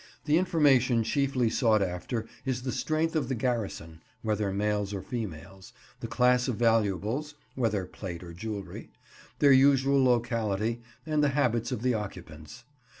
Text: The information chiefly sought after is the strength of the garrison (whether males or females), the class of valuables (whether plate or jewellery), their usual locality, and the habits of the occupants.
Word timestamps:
The 0.25 0.39
information 0.39 1.03
chiefly 1.03 1.47
sought 1.51 1.83
after 1.83 2.25
is 2.43 2.63
the 2.63 2.71
strength 2.71 3.15
of 3.15 3.29
the 3.29 3.35
garrison 3.35 4.01
(whether 4.23 4.51
males 4.51 4.95
or 4.95 5.03
females), 5.03 5.73
the 5.99 6.07
class 6.07 6.47
of 6.47 6.55
valuables 6.55 7.35
(whether 7.53 7.85
plate 7.85 8.23
or 8.23 8.33
jewellery), 8.33 8.89
their 9.37 9.51
usual 9.51 10.03
locality, 10.03 10.81
and 11.05 11.23
the 11.23 11.29
habits 11.37 11.71
of 11.71 11.83
the 11.83 11.93
occupants. 11.93 12.63